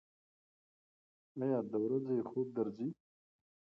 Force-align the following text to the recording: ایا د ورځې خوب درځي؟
ایا 1.41 1.59
د 1.71 1.73
ورځې 1.85 2.17
خوب 2.29 2.47
درځي؟ 2.57 2.89